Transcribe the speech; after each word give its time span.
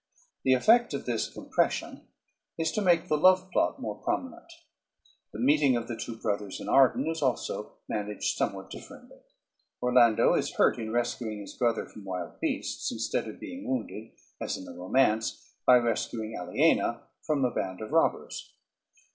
The 0.43 0.53
effect 0.55 0.95
of 0.95 1.05
this 1.05 1.29
compression 1.31 2.07
is 2.57 2.71
to 2.71 2.81
make 2.81 3.07
the 3.07 3.19
love 3.19 3.51
plot 3.51 3.79
more 3.79 4.01
prominent. 4.01 4.51
The 5.31 5.37
meeting 5.37 5.75
of 5.77 5.87
the 5.87 5.95
two 5.95 6.17
brothers 6.17 6.59
in 6.59 6.67
Arden 6.67 7.07
is 7.07 7.21
also 7.21 7.77
managed 7.87 8.35
somewhat 8.35 8.71
differently. 8.71 9.19
Orlando 9.79 10.33
is 10.33 10.55
hurt 10.55 10.79
in 10.79 10.89
rescuing 10.91 11.39
his 11.41 11.53
brother 11.53 11.85
from 11.85 12.03
wild 12.03 12.39
beasts, 12.39 12.91
instead 12.91 13.27
of 13.27 13.39
being 13.39 13.69
wounded, 13.69 14.13
as 14.41 14.57
in 14.57 14.65
the 14.65 14.73
romance, 14.73 15.53
by 15.67 15.77
rescuing 15.77 16.35
Aliena 16.35 17.03
from 17.21 17.45
a 17.45 17.51
band 17.53 17.79
of 17.81 17.91
robbers. 17.91 18.55